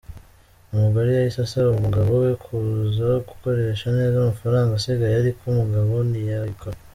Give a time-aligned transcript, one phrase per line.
[0.73, 6.77] Umugore yahise asaba umugabo we kuza gukoresha neza amafaranga asigaye ariko umugabo ntiyabikora.